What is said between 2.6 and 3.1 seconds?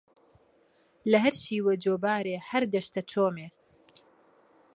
دەشتە